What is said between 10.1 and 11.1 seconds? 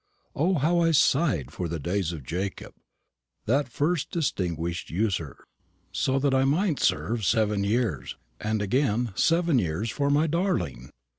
darling!